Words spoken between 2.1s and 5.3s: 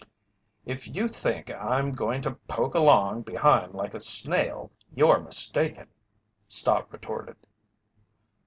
to poke along behind like a snail, you're